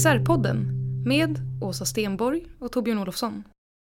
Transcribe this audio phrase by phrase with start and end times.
[0.00, 0.66] CSR-podden
[1.06, 3.42] med Åsa Stenborg och Torbjörn Olofsson.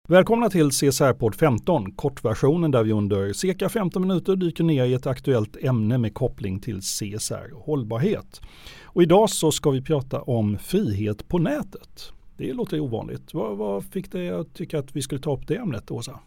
[0.07, 5.07] Välkomna till CSR-podd 15, kortversionen där vi under cirka 15 minuter dyker ner i ett
[5.07, 8.41] aktuellt ämne med koppling till CSR och hållbarhet.
[8.83, 12.11] Och idag så ska vi prata om frihet på nätet.
[12.37, 13.33] Det låter ovanligt.
[13.33, 16.19] Vad, vad fick dig att tycka att vi skulle ta upp det ämnet, Åsa?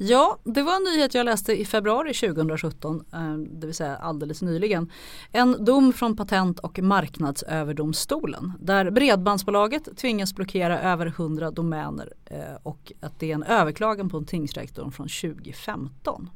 [0.00, 4.42] Ja, det var en nyhet jag läste i februari 2017, eh, det vill säga alldeles
[4.42, 4.92] nyligen.
[5.32, 12.92] En dom från Patent och marknadsöverdomstolen där Bredbandsbolaget tvingas blockera över 100 domäner eh, och
[13.00, 16.30] att det är en överklagan på en tingsrätt från 2015.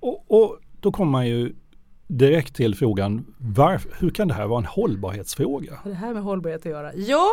[0.00, 1.54] Och, och då kommer man ju
[2.06, 5.70] direkt till frågan, var, hur kan det här vara en hållbarhetsfråga?
[5.70, 6.94] Vad har det här med hållbarhet att göra?
[6.94, 7.26] Ja,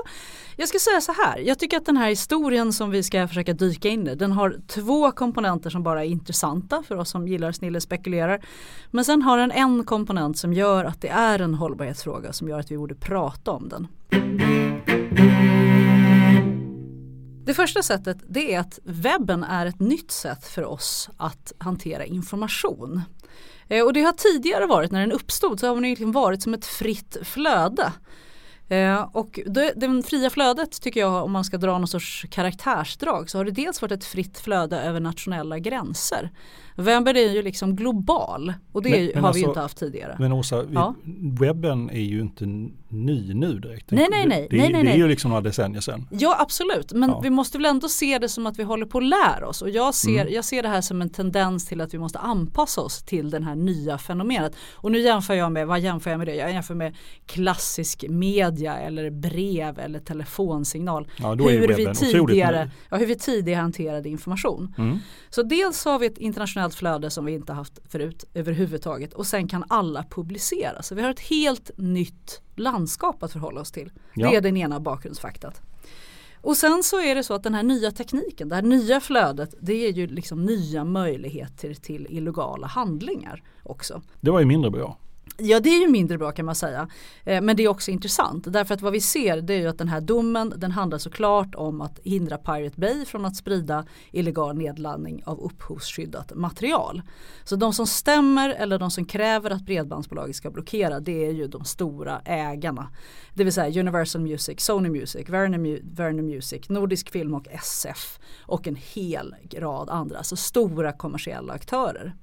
[0.55, 1.37] jag ska säga så här.
[1.37, 4.57] Jag tycker att den här historien som vi ska försöka dyka in i, den har
[4.67, 8.45] två komponenter som bara är intressanta för oss som gillar snille spekulerar.
[8.91, 12.59] Men sen har den en komponent som gör att det är en hållbarhetsfråga som gör
[12.59, 13.87] att vi borde prata om den.
[17.45, 22.05] Det första sättet det är att webben är ett nytt sätt för oss att hantera
[22.05, 23.01] information.
[23.67, 26.53] Eh, och det har tidigare varit när den uppstod så har den liksom varit som
[26.53, 27.91] ett fritt flöde.
[28.73, 33.29] Eh, och det, det fria flödet tycker jag om man ska dra någon sorts karaktärsdrag
[33.29, 36.31] så har det dels varit ett fritt flöde över nationella gränser.
[36.75, 40.15] Webben är ju liksom global och det men, men har alltså, vi inte haft tidigare.
[40.19, 40.95] Men Åsa, ja.
[41.39, 42.45] webben är ju inte
[42.93, 43.91] ny nu direkt.
[43.91, 44.47] Nej, nej, nej.
[44.49, 46.07] Det, nej, nej, det är ju liksom några decennier sedan.
[46.11, 46.93] Ja, absolut.
[46.93, 47.19] Men ja.
[47.19, 49.61] vi måste väl ändå se det som att vi håller på att lära oss.
[49.61, 50.33] Och jag ser, mm.
[50.33, 53.43] jag ser det här som en tendens till att vi måste anpassa oss till den
[53.43, 54.55] här nya fenomenet.
[54.73, 56.35] Och nu jämför jag med, vad jämför jag med det?
[56.35, 56.95] Jag jämför med
[57.25, 61.07] klassisk media eller brev eller telefonsignal.
[61.17, 64.75] Ja, hur, vi tidigare, ja, hur vi tidigare hanterade information.
[64.77, 64.97] Mm.
[65.29, 69.47] Så dels har vi ett internationellt flöde som vi inte haft förut överhuvudtaget och sen
[69.47, 70.81] kan alla publicera.
[70.81, 73.91] Så vi har ett helt nytt landskap att förhålla oss till.
[74.13, 74.29] Ja.
[74.29, 75.61] Det är den ena bakgrundsfaktat.
[76.43, 79.55] Och sen så är det så att den här nya tekniken, det här nya flödet,
[79.61, 84.01] det är ju liksom nya möjligheter till illegala handlingar också.
[84.21, 84.97] Det var ju mindre bra.
[85.37, 86.87] Ja det är ju mindre bra kan man säga.
[87.23, 89.77] Eh, men det är också intressant därför att vad vi ser det är ju att
[89.77, 94.57] den här domen den handlar såklart om att hindra Pirate Bay från att sprida illegal
[94.57, 97.01] nedladdning av upphovsskyddat material.
[97.43, 101.47] Så de som stämmer eller de som kräver att bredbandsbolaget ska blockera det är ju
[101.47, 102.89] de stora ägarna.
[103.33, 108.77] Det vill säga Universal Music, Sony Music, Werner, Music, Nordisk Film och SF och en
[108.93, 112.15] hel rad andra, Så stora kommersiella aktörer.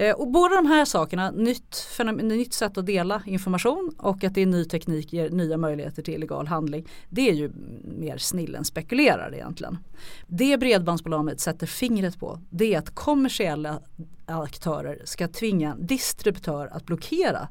[0.00, 4.40] Eh, och båda de här sakerna, nytt, nytt sätt att dela information och att det
[4.40, 6.86] är ny teknik ger nya möjligheter till illegal handling.
[7.08, 7.50] Det är ju
[7.98, 9.78] mer snillen spekulerar egentligen.
[10.26, 13.80] Det bredbandsbolaget sätter fingret på det är att kommersiella
[14.26, 17.48] aktörer ska tvinga en distributör att blockera.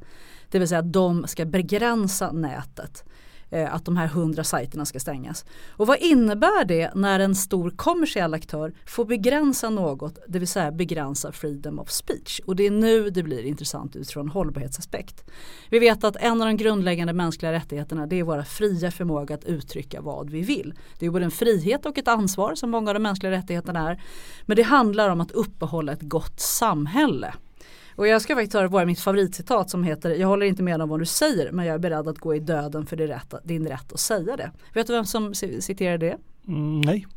[0.50, 3.19] Det vill säga att de ska begränsa nätet eh,
[3.52, 5.46] Eh, att de här hundra sajterna ska stängas.
[5.70, 10.72] Och vad innebär det när en stor kommersiell aktör får begränsa något, det vill säga
[10.72, 12.42] begränsa freedom of speech.
[12.46, 15.30] Och det är nu det blir intressant utifrån hållbarhetsaspekt.
[15.70, 19.46] Vi vet att en av de grundläggande mänskliga rättigheterna det är våra fria förmåga att
[19.46, 20.74] uttrycka vad vi vill.
[21.00, 24.02] Det är både en frihet och ett ansvar som många av de mänskliga rättigheterna är.
[24.46, 27.34] Men det handlar om att uppehålla ett gott samhälle.
[28.00, 31.00] Och jag ska faktiskt ta mitt favoritcitat som heter Jag håller inte med om vad
[31.00, 33.94] du säger men jag är beredd att gå i döden för din rätt, din rätt
[33.94, 34.52] att säga det.
[34.74, 36.18] Vet du vem som citerar det?
[36.48, 37.08] Mm, nej.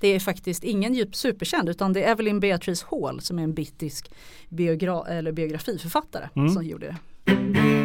[0.00, 3.54] Det är faktiskt ingen djup superkänd utan det är Evelyn Beatrice Hall som är en
[3.54, 4.10] brittisk
[4.48, 6.50] biogra eller biografiförfattare mm.
[6.50, 7.83] som gjorde det.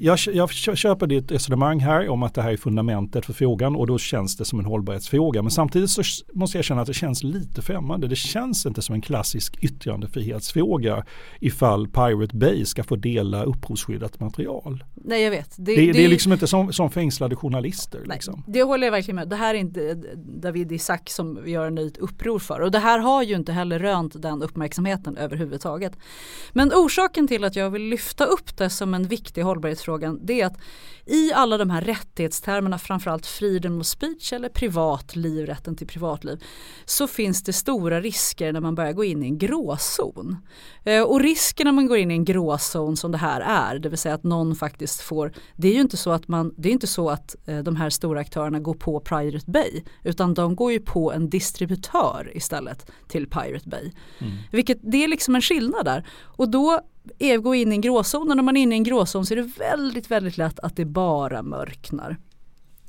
[0.00, 3.86] Jag, jag köper ditt resonemang här om att det här är fundamentet för frågan och
[3.86, 5.42] då känns det som en hållbarhetsfråga.
[5.42, 6.02] Men samtidigt så
[6.32, 8.08] måste jag känna att det känns lite främmande.
[8.08, 11.04] Det känns inte som en klassisk yttrandefrihetsfråga
[11.40, 14.84] ifall Pirate Bay ska få dela upphovsskyddat material.
[14.94, 15.54] Nej jag vet.
[15.56, 18.00] Det, det, det, det är liksom inte som, som fängslade journalister.
[18.06, 18.44] Nej, liksom.
[18.46, 19.28] Det håller jag verkligen med.
[19.28, 22.60] Det här är inte David Isaac som vi gör en nytt uppror för.
[22.60, 25.92] Och det här har ju inte heller rönt den uppmärksamheten överhuvudtaget.
[26.52, 29.87] Men orsaken till att jag vill lyfta upp det som en viktig hållbarhetsfråga
[30.20, 30.58] det är att
[31.08, 36.44] i alla de här rättighetstermerna, framförallt freedom of speech eller privatliv, rätten till privatliv,
[36.84, 40.36] så finns det stora risker när man börjar gå in i en gråzon.
[40.84, 43.88] Eh, och risken när man går in i en gråzon som det här är, det
[43.88, 46.72] vill säga att någon faktiskt får, det är ju inte så att, man, det är
[46.72, 50.72] inte så att eh, de här stora aktörerna går på Pirate Bay, utan de går
[50.72, 53.92] ju på en distributör istället till Pirate Bay.
[54.18, 54.32] Mm.
[54.52, 56.06] Vilket, det är liksom en skillnad där.
[56.22, 56.80] Och då
[57.42, 59.36] gå in i en gråzon och när man är inne i en gråzon så är
[59.36, 62.16] det väldigt, väldigt lätt att det bara mörknar.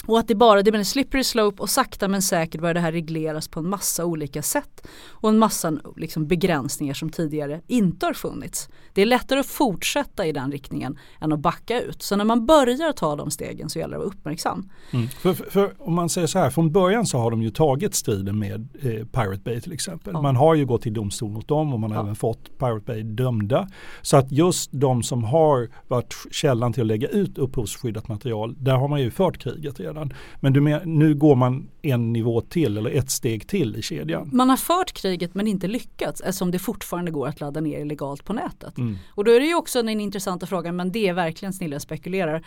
[0.05, 2.79] Och att det bara det blir en slippery slope och sakta men säkert börjar det
[2.79, 4.87] här regleras på en massa olika sätt.
[5.07, 8.69] Och en massa liksom, begränsningar som tidigare inte har funnits.
[8.93, 12.01] Det är lättare att fortsätta i den riktningen än att backa ut.
[12.01, 14.69] Så när man börjar ta de stegen så gäller det att vara uppmärksam.
[14.91, 15.07] Mm.
[15.07, 17.95] För, för, för, om man säger så här, från början så har de ju tagit
[17.95, 20.13] striden med eh, Pirate Bay till exempel.
[20.13, 20.21] Ja.
[20.21, 22.03] Man har ju gått till domstol mot dem och man har ja.
[22.03, 23.67] även fått Pirate Bay dömda.
[24.01, 28.75] Så att just de som har varit källan till att lägga ut upphovsskyddat material, där
[28.75, 30.13] har man ju fört kriget redan.
[30.39, 34.29] Men du nu går man en nivå till eller ett steg till i kedjan.
[34.33, 38.25] Man har fört kriget men inte lyckats eftersom det fortfarande går att ladda ner illegalt
[38.25, 38.77] på nätet.
[38.77, 38.97] Mm.
[39.09, 42.45] Och då är det ju också en intressanta fråga, men det är verkligen snilla spekulerar.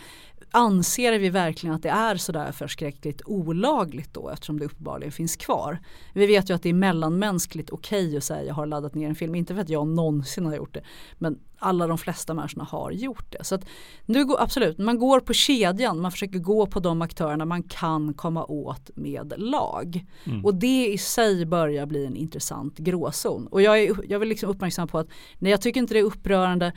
[0.50, 5.78] Anser vi verkligen att det är sådär förskräckligt olagligt då eftersom det uppenbarligen finns kvar?
[6.14, 9.08] Vi vet ju att det är mellanmänskligt okej okay att säga jag har laddat ner
[9.08, 10.82] en film, inte för att jag någonsin har gjort det,
[11.18, 13.44] men alla de flesta människorna har gjort det.
[13.44, 13.64] Så att
[14.06, 18.14] nu går, absolut, man går på kedjan, man försöker gå på de aktörerna man kan
[18.14, 20.04] komma åt med lag.
[20.24, 20.44] Mm.
[20.44, 23.46] Och det i sig börjar bli en intressant gråzon.
[23.46, 26.04] Och jag, är, jag vill liksom uppmärksamma på att nej, jag tycker inte det är
[26.04, 26.72] upprörande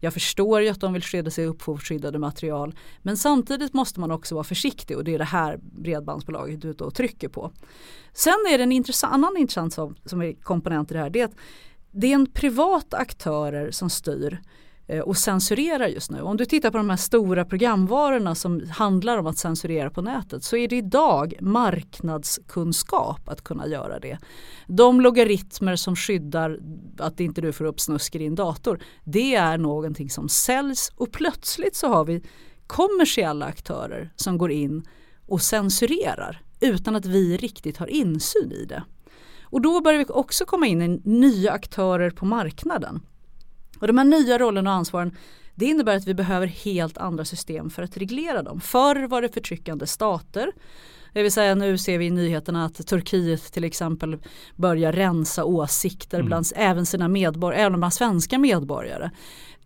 [0.00, 4.34] jag förstår ju att de vill skydda sig upphovsskyddade material men samtidigt måste man också
[4.34, 7.52] vara försiktig och det är det här bredbandsbolaget ute och trycker på.
[8.12, 11.20] Sen är det en intressant, annan intressant som, som är komponent i det här det
[11.20, 11.36] är att
[11.90, 14.40] det är en privat aktörer som styr
[14.86, 16.20] eh, och censurerar just nu.
[16.20, 20.44] Om du tittar på de här stora programvarorna som handlar om att censurera på nätet
[20.44, 24.18] så är det idag marknadskunskap att kunna göra det.
[24.66, 26.58] De logaritmer som skyddar
[26.98, 31.12] att inte du får upp snusk i din dator det är någonting som säljs och
[31.12, 32.22] plötsligt så har vi
[32.66, 34.86] kommersiella aktörer som går in
[35.26, 38.82] och censurerar utan att vi riktigt har insyn i det.
[39.50, 43.00] Och då börjar vi också komma in i nya aktörer på marknaden.
[43.78, 45.16] Och de här nya rollerna och ansvaren
[45.54, 48.60] det innebär att vi behöver helt andra system för att reglera dem.
[48.60, 50.52] Förr var det förtryckande stater.
[51.12, 54.18] Det vill säga nu ser vi i nyheterna att Turkiet till exempel
[54.56, 56.26] börjar rensa åsikter mm.
[56.26, 59.10] bland även sina medborgare, även bland svenska medborgare.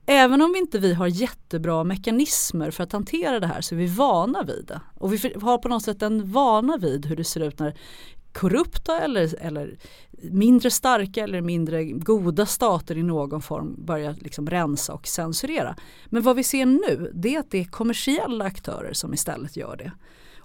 [0.07, 3.79] Även om vi inte vi har jättebra mekanismer för att hantera det här så är
[3.79, 4.81] vi vana vid det.
[4.95, 7.75] Och vi har på något sätt en vana vid hur det ser ut när
[8.35, 9.77] korrupta eller, eller
[10.31, 15.77] mindre starka eller mindre goda stater i någon form börjar liksom rensa och censurera.
[16.07, 19.77] Men vad vi ser nu det är att det är kommersiella aktörer som istället gör
[19.77, 19.93] det.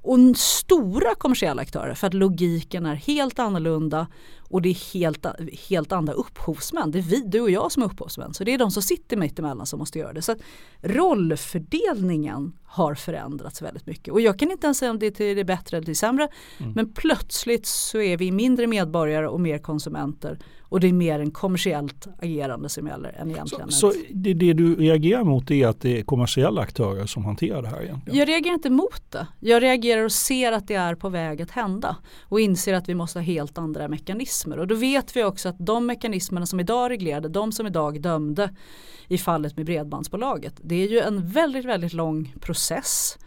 [0.02, 4.08] Och stora kommersiella aktörer för att logiken är helt annorlunda
[4.50, 5.26] och det är helt,
[5.70, 6.92] helt andra upphovsmän.
[6.92, 8.34] Det är vi, du och jag som är upphovsmän.
[8.34, 10.22] Så det är de som sitter mitt emellan som måste göra det.
[10.22, 10.36] Så
[10.82, 14.14] rollfördelningen har förändrats väldigt mycket.
[14.14, 16.28] Och jag kan inte ens säga om det är till det bättre eller till sämre.
[16.58, 16.72] Mm.
[16.72, 20.40] Men plötsligt så är vi mindre medborgare och mer konsumenter.
[20.70, 23.72] Och det är mer en kommersiellt agerande som gäller än egentligen.
[23.72, 27.62] Så, så det, det, du reagerar mot är att det är kommersiella aktörer som hanterar
[27.62, 28.20] det här egentligen?
[28.20, 29.28] Jag reagerar inte mot det.
[29.40, 31.96] Jag reagerar och ser att det är på väg att hända.
[32.22, 34.60] Och inser att vi måste ha helt andra mekanismer.
[34.60, 38.56] Och då vet vi också att de mekanismerna som idag reglerade, de som idag dömde
[39.08, 40.54] i fallet med Bredbandsbolaget.
[40.62, 43.18] Det är ju en väldigt, väldigt lång process.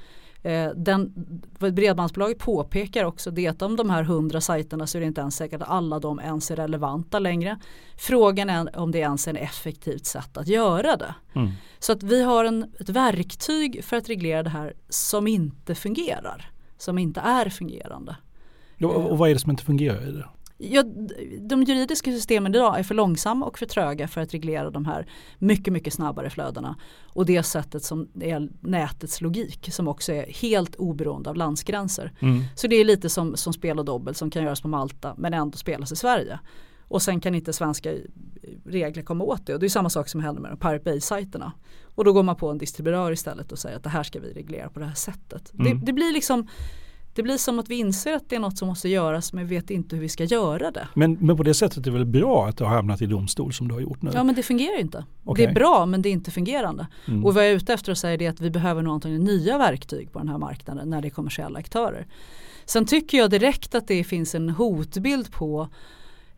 [0.42, 1.12] Eh, den,
[1.58, 5.36] bredbandsbolaget påpekar också det att om de här hundra sajterna så är det inte ens
[5.36, 7.58] säkert att alla de ens är relevanta längre.
[7.96, 11.14] Frågan är om det ens är ett effektivt sätt att göra det.
[11.34, 11.50] Mm.
[11.78, 16.50] Så att vi har en, ett verktyg för att reglera det här som inte fungerar.
[16.78, 18.16] Som inte är fungerande.
[18.80, 20.28] Och vad är det som inte fungerar i det?
[20.70, 20.82] Ja,
[21.40, 25.06] de juridiska systemen idag är för långsamma och för tröga för att reglera de här
[25.38, 26.76] mycket, mycket snabbare flödena.
[27.14, 32.12] Och det sättet som är nätets logik som också är helt oberoende av landsgränser.
[32.20, 32.42] Mm.
[32.56, 35.34] Så det är lite som, som spel och dobbel som kan göras på Malta men
[35.34, 36.38] ändå spelas i Sverige.
[36.88, 37.94] Och sen kan inte svenska
[38.64, 39.54] regler komma åt det.
[39.54, 41.52] Och det är samma sak som händer med de Pirate Bay-sajterna.
[41.94, 44.32] Och då går man på en distributör istället och säger att det här ska vi
[44.32, 45.52] reglera på det här sättet.
[45.54, 45.64] Mm.
[45.64, 46.48] Det, det, blir liksom
[47.14, 49.54] det blir som att vi inser att det är något som måste göras men vi
[49.56, 50.88] vet inte hur vi ska göra det.
[50.94, 53.52] Men, men på det sättet är det väl bra att det har hamnat i domstol
[53.52, 54.10] som du har gjort nu?
[54.14, 55.04] Ja men det fungerar inte.
[55.24, 55.44] Okay.
[55.46, 56.86] Det är bra men det är inte fungerande.
[57.08, 57.24] Mm.
[57.24, 59.58] Och vad jag är ute efter att säga är att vi behöver nog antagligen nya
[59.58, 62.06] verktyg på den här marknaden när det är kommersiella aktörer.
[62.64, 65.68] Sen tycker jag direkt att det finns en hotbild på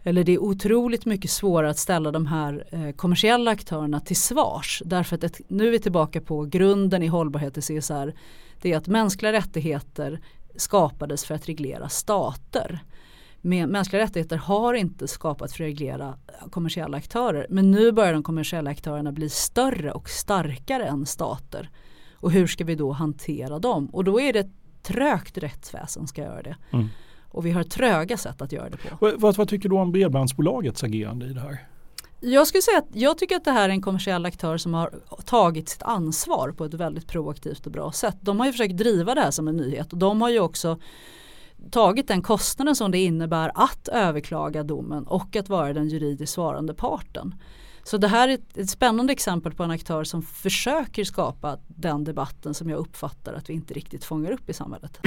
[0.07, 4.83] eller det är otroligt mycket svårare att ställa de här eh, kommersiella aktörerna till svars.
[4.87, 8.14] Därför att ett, nu är vi tillbaka på grunden i hållbarhet i CSR.
[8.62, 10.21] Det är att mänskliga rättigheter
[10.56, 12.84] skapades för att reglera stater.
[13.40, 16.14] Men mänskliga rättigheter har inte skapats för att reglera
[16.50, 17.46] kommersiella aktörer.
[17.50, 21.70] Men nu börjar de kommersiella aktörerna bli större och starkare än stater.
[22.14, 23.87] Och hur ska vi då hantera dem?
[23.87, 24.50] Och då är det
[24.82, 26.56] trögt rättsväsen ska göra det.
[26.70, 26.88] Mm.
[27.28, 29.12] Och vi har tröga sätt att göra det på.
[29.16, 31.68] Vad, vad tycker du om Bredbandsbolagets agerande i det här?
[32.26, 34.90] Jag skulle säga att jag tycker att det här är en kommersiell aktör som har
[35.25, 38.16] tagit sitt ansvar på ett väldigt proaktivt och bra sätt.
[38.21, 40.78] De har ju försökt driva det här som en nyhet och de har ju också
[41.71, 46.75] tagit den kostnaden som det innebär att överklaga domen och att vara den juridiskt svarande
[46.75, 47.35] parten.
[47.83, 52.04] Så det här är ett, ett, spännande exempel på en aktör som försöker skapa den
[52.04, 55.00] debatten som jag uppfattar att vi inte riktigt fångar upp i samhället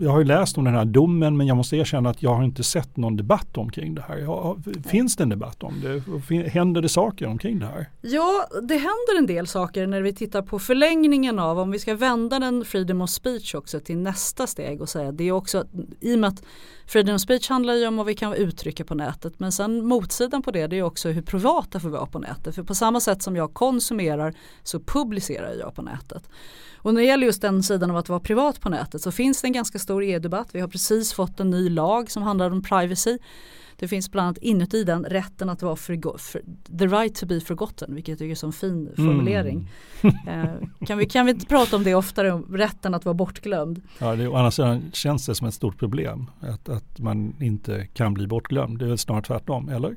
[0.00, 2.44] jag har ju läst om den här domen men jag måste erkänna att jag har
[2.44, 4.18] inte sett någon debatt omkring det här.
[4.18, 6.48] Jag, finns det en debatt om det?
[6.48, 7.90] Händer det saker omkring det här?
[8.00, 11.94] Ja, det händer en del saker när vi tittar på förlängningen av om vi ska
[11.94, 15.64] vända den freedom of speech också till nästa steg och säga det är också
[16.00, 16.42] i och med att
[16.88, 20.42] freedom of speech handlar ju om vad vi kan uttrycka på nätet men sen motsidan
[20.42, 22.54] på det det är också hur privata får vara på nätet.
[22.54, 26.28] För på samma sätt som jag konsumerar så publicerar jag på nätet.
[26.76, 29.42] Och när det gäller just den sidan av att vara privat på nätet så finns
[29.42, 30.48] det en ganska stor EU-debatt.
[30.52, 33.18] Vi har precis fått en ny lag som handlar om privacy.
[33.78, 35.76] Det finns bland annat inuti den rätten att vara
[36.78, 39.70] the right to be forgotten, vilket jag tycker är en sån fin formulering.
[40.02, 40.16] Mm.
[40.28, 43.82] eh, kan, vi, kan vi inte prata om det oftare, om rätten att vara bortglömd?
[43.98, 47.86] Ja, det, å andra sidan känns det som ett stort problem att, att man inte
[47.86, 48.78] kan bli bortglömd.
[48.78, 49.96] Det är väl snarare tvärtom, eller?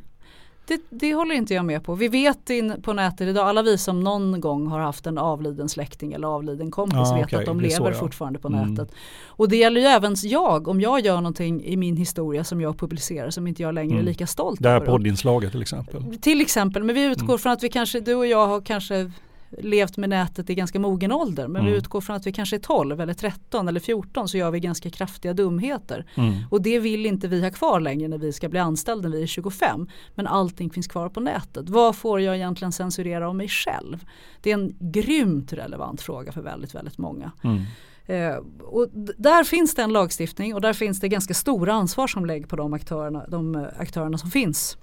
[0.71, 1.95] Det, det, håller inte jag med på.
[1.95, 5.69] Vi vet in på nätet idag, alla vi som någon gång har haft en avliden
[5.69, 7.39] släkting eller avliden kompis ja, vet okay.
[7.39, 7.93] att de lever så, ja.
[7.93, 8.73] fortfarande på mm.
[8.73, 8.95] nätet.
[9.25, 12.77] Och det gäller ju även jag, om jag gör någonting i min historia som jag
[12.77, 13.99] publicerar som inte jag längre mm.
[13.99, 14.69] är lika stolt över.
[14.69, 16.17] Det här poddinslaget till exempel.
[16.21, 17.39] Till exempel, men vi utgår mm.
[17.39, 19.11] från att vi kanske, du och jag har kanske
[19.57, 21.71] levt med nätet i ganska mogen ålder men mm.
[21.71, 24.59] vi utgår från att vi kanske är 12 eller 13 eller 14 så gör vi
[24.59, 26.05] ganska kraftiga dumheter.
[26.15, 26.33] Mm.
[26.49, 29.23] Och det vill inte vi ha kvar längre när vi ska bli anställda när vi
[29.23, 29.87] är 25.
[30.15, 31.69] Men allting finns kvar på nätet.
[31.69, 34.05] Vad får jag egentligen censurera om mig själv?
[34.41, 37.31] Det är en grymt relevant fråga för väldigt, väldigt många.
[37.43, 37.61] Mm.
[38.05, 42.25] Eh, och där finns det en lagstiftning och där finns det ganska stora ansvar som
[42.25, 44.77] läggs på de aktörerna, de aktörerna som finns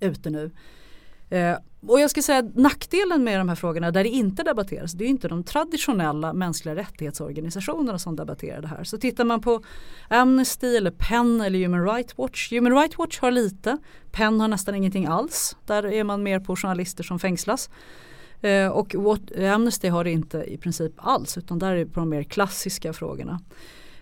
[0.00, 0.50] ute nu.
[1.30, 1.56] Eh,
[1.88, 5.04] och jag ska säga att nackdelen med de här frågorna där det inte debatteras det
[5.04, 8.84] är inte de traditionella mänskliga rättighetsorganisationerna som debatterar det här.
[8.84, 9.62] Så tittar man på
[10.08, 12.52] Amnesty eller PEN eller Human Rights Watch.
[12.52, 13.78] Human Rights Watch har lite,
[14.12, 15.56] PEN har nästan ingenting alls.
[15.66, 17.70] Där är man mer på journalister som fängslas.
[18.40, 18.94] Eh, och
[19.54, 22.92] Amnesty har det inte i princip alls utan där är det på de mer klassiska
[22.92, 23.40] frågorna.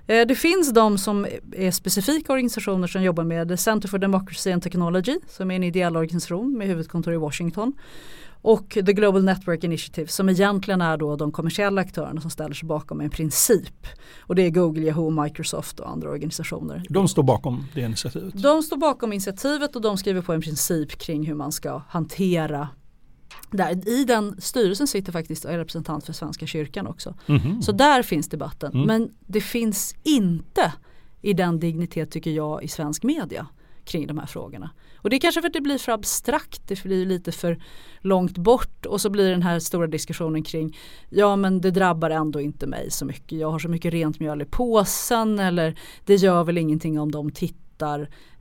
[0.06, 4.62] Eh, det finns de som är specifika organisationer som jobbar med Center for Democracy and
[4.62, 7.72] Technology som är en ideell organisation med huvudkontor i Washington.
[8.42, 12.66] Och The Global Network Initiative som egentligen är då de kommersiella aktörerna som ställer sig
[12.66, 13.86] bakom en princip.
[14.20, 16.82] Och det är Google, Yahoo, Microsoft och andra organisationer.
[16.88, 18.42] De står bakom det initiativet?
[18.42, 22.68] De står bakom initiativet och de skriver på en princip kring hur man ska hantera
[23.50, 27.14] där, I den styrelsen sitter faktiskt en representant för Svenska kyrkan också.
[27.26, 27.62] Mm.
[27.62, 28.72] Så där finns debatten.
[28.72, 28.86] Mm.
[28.86, 30.72] Men det finns inte
[31.22, 33.46] i den dignitet tycker jag i svensk media
[33.84, 34.70] kring de här frågorna.
[34.96, 37.62] Och det är kanske för att det blir för abstrakt, det blir lite för
[38.00, 40.76] långt bort och så blir den här stora diskussionen kring
[41.08, 43.38] ja men det drabbar ändå inte mig så mycket.
[43.38, 47.30] Jag har så mycket rent mjöl i påsen eller det gör väl ingenting om de
[47.30, 47.63] tittar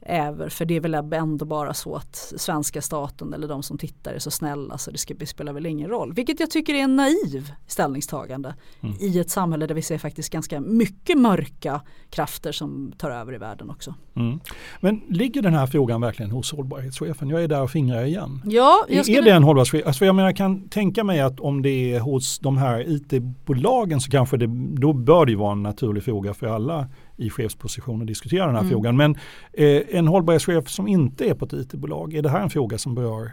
[0.05, 4.13] Äver, för det är väl ändå bara så att svenska staten eller de som tittar
[4.13, 6.13] är så snälla så det, ska, det spelar väl ingen roll.
[6.13, 8.95] Vilket jag tycker är en naiv ställningstagande mm.
[8.99, 13.37] i ett samhälle där vi ser faktiskt ganska mycket mörka krafter som tar över i
[13.37, 13.95] världen också.
[14.15, 14.39] Mm.
[14.81, 17.29] Men ligger den här frågan verkligen hos hållbarhetschefen?
[17.29, 18.41] Jag är där och fingrar igen.
[18.45, 19.19] Ja, jag skulle...
[19.19, 19.87] Är det en hållbarhetschef?
[19.87, 24.01] Alltså jag menar, jag kan tänka mig att om det är hos de här IT-bolagen
[24.01, 24.47] så kanske det,
[24.77, 28.61] då bör det vara en naturlig fråga för alla i chefsposition att diskutera den här
[28.61, 28.71] mm.
[28.71, 28.97] frågan.
[28.97, 29.15] Men
[29.53, 32.95] eh, en hållbarhetschef som inte är på ett IT-bolag, är det här en fråga som
[32.95, 33.31] berör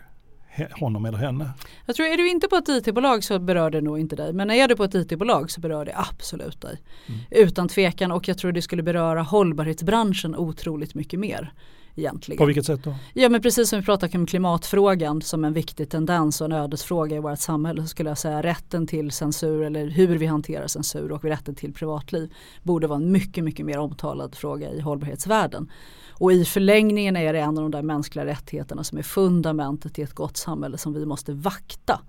[0.72, 1.50] honom eller henne.
[1.87, 4.32] Jag tror, är du inte på ett IT-bolag så berör det nog inte dig.
[4.32, 6.82] Men är du på ett IT-bolag så berör det absolut dig.
[7.06, 7.20] Mm.
[7.30, 11.52] Utan tvekan och jag tror det skulle beröra hållbarhetsbranschen otroligt mycket mer.
[11.94, 12.38] Egentligen.
[12.38, 12.94] På vilket sätt då?
[13.14, 17.16] Ja men precis som vi pratade om klimatfrågan som en viktig tendens och en ödesfråga
[17.16, 21.12] i vårt samhälle så skulle jag säga rätten till censur eller hur vi hanterar censur
[21.12, 22.32] och rätten till privatliv
[22.62, 25.70] borde vara en mycket mycket mer omtalad fråga i hållbarhetsvärlden.
[26.11, 30.02] Och i förlängningen är det en av de där mänskliga rättigheterna som är fundamentet i
[30.02, 32.00] ett gott samhälle som vi måste vakta.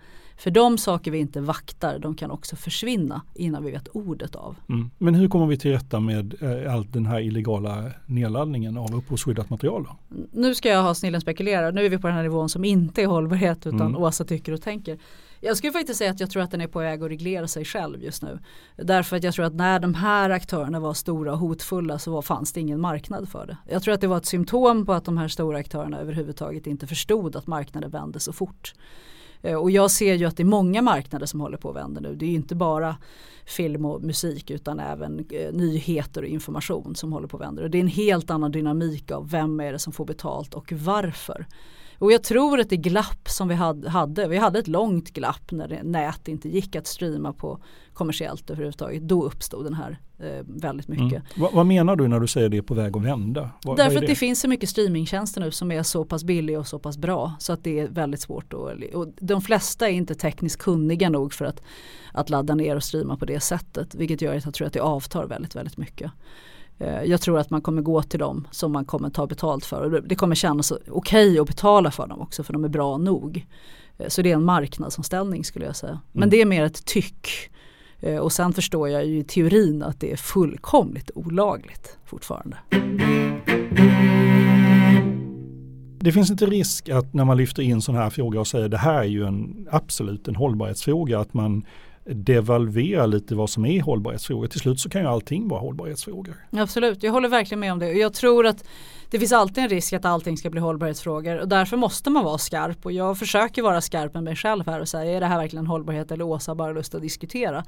[0.42, 4.56] För de saker vi inte vaktar de kan också försvinna innan vi vet ordet av.
[4.70, 4.92] Mm.
[4.98, 9.50] Men hur kommer vi till rätta med eh, all den här illegala nedladdningen av upphovsskyddat
[9.50, 9.84] material?
[9.84, 10.18] Då?
[10.32, 11.72] Nu ska jag ha snillen spekulera.
[11.72, 13.96] Nu är vi på den här nivån som inte är hållbarhet utan mm.
[13.96, 15.00] Åsa tycker och tänker.
[15.42, 17.66] Jag skulle faktiskt säga att jag tror att den är på väg att reglera sig
[17.66, 18.40] själv just nu.
[18.76, 22.22] Därför att jag tror att när de här aktörerna var stora och hotfulla så var,
[22.22, 23.58] fanns det ingen marknad för det.
[23.70, 26.88] Jag tror att det var ett symptom på att de här stora aktörerna överhuvudtaget inte
[26.88, 28.74] förstod att marknaden vände så fort.
[29.42, 32.02] Eh, och jag ser ju att det är många marknader som håller på att vända
[32.02, 32.16] nu.
[32.16, 32.98] Det är ju inte bara
[33.46, 37.64] film och musik utan även eh, nyheter och information som håller på att vända.
[37.64, 40.72] Och det är en helt annan dynamik av vem är det som får betalt och
[40.72, 41.46] varför.
[42.01, 45.84] Och jag tror att det glapp som vi hade, vi hade ett långt glapp när
[45.84, 47.60] nät inte gick att streama på
[47.93, 49.03] kommersiellt överhuvudtaget.
[49.03, 51.12] Då uppstod den här eh, väldigt mycket.
[51.12, 51.22] Mm.
[51.36, 53.50] Vad, vad, menar du när du säger det är på väg att vända?
[53.63, 56.67] Vad, Därför att det finns så mycket streamingtjänster nu som är så pass billiga och
[56.67, 58.53] så pass bra så att det är väldigt svårt.
[58.53, 61.62] Att, och de flesta är inte tekniskt kunniga nog för att,
[62.13, 63.96] att ladda ner och streama på det sättet.
[63.96, 66.12] Vilket gör att jag tror att det avtar väldigt, väldigt mycket.
[66.82, 69.94] Eh, jag tror att man kommer gå till dem som man kommer ta betalt för.
[69.94, 72.98] Och det kommer kännas okej okay att betala för dem också för de är bra
[72.98, 73.48] nog.
[73.98, 76.00] Eh, så det är en marknadsomställning skulle jag säga.
[76.12, 76.30] Men mm.
[76.30, 77.28] det är mer ett tyck.
[78.00, 82.58] Eh, och sen förstår jag ju i teorin att det är fullkomligt olagligt fortfarande.
[86.00, 88.78] Det finns inte risk att när man lyfter in sådana här frågor och säger det
[88.78, 91.66] här är ju en absolut en hållbarhetsfråga att man
[92.05, 94.48] devalvera lite vad som är hållbarhetsfrågor.
[94.48, 96.36] Till slut så kan ju allting vara hållbarhetsfrågor.
[96.51, 97.91] Absolut, jag håller verkligen med om det.
[97.91, 98.63] Jag tror att
[99.10, 102.38] det finns alltid en risk att allting ska bli hållbarhetsfrågor och därför måste man vara
[102.38, 105.38] skarp och jag försöker vara skarp med mig själv här och säga är det här
[105.38, 107.65] verkligen hållbarhet eller Åsa bara lust att diskutera.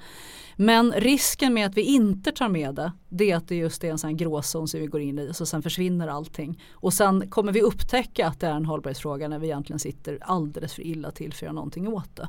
[0.55, 3.91] Men risken med att vi inte tar med det det är att det just är
[3.91, 6.63] en sån här gråzon som vi går in i och så sen försvinner allting.
[6.73, 10.73] Och sen kommer vi upptäcka att det är en hållbarhetsfråga när vi egentligen sitter alldeles
[10.73, 12.27] för illa till för att göra någonting åt det.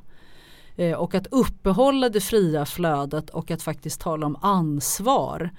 [0.77, 5.51] Eh, och att uppehålla det fria flödet och att faktiskt tala om ansvar.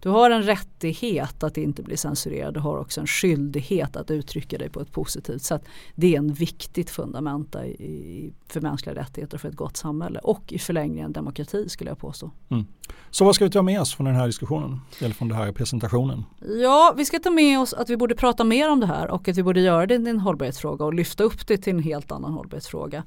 [0.00, 2.54] Du har en rättighet att inte bli censurerad.
[2.54, 5.64] Du har också en skyldighet att uttrycka dig på ett positivt sätt.
[5.94, 10.18] Det är en viktigt fundament i, för mänskliga rättigheter och för ett gott samhälle.
[10.18, 12.30] Och i förlängningen demokrati skulle jag påstå.
[12.48, 12.66] Mm.
[13.10, 14.80] Så vad ska vi ta med oss från den här diskussionen?
[15.00, 16.24] Eller från den här presentationen?
[16.62, 19.28] Ja, vi ska ta med oss att vi borde prata mer om det här och
[19.28, 22.12] att vi borde göra det till en hållbarhetsfråga och lyfta upp det till en helt
[22.12, 23.04] annan hållbarhetsfråga.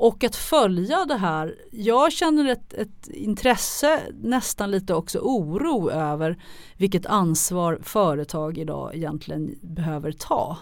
[0.00, 6.38] Och att följa det här, jag känner ett, ett, intresse, nästan lite också oro över
[6.76, 10.58] vilket ansvar företag idag egentligen behöver ta.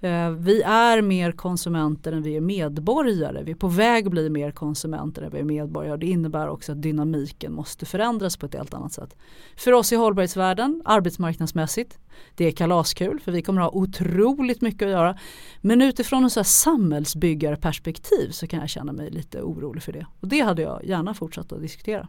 [0.00, 3.42] Eh, vi är mer konsumenter än vi är medborgare.
[3.42, 5.96] Vi är på väg att bli mer konsumenter än vi är medborgare.
[5.96, 9.16] Det innebär också att dynamiken måste förändras på ett helt annat sätt.
[9.56, 11.98] För oss i hållbarhetsvärlden, arbetsmarknadsmässigt,
[12.34, 15.18] det är kalaskul för vi kommer ha otroligt mycket att göra.
[15.60, 20.06] Men utifrån ett samhällsbyggarperspektiv så kan jag känna mig lite orolig för det.
[20.20, 22.08] Och det hade jag gärna fortsatt att diskutera.